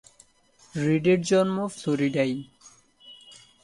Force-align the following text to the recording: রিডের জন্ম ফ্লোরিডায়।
রিডের 0.75 1.19
জন্ম 1.21 1.57
ফ্লোরিডায়। 1.67 2.35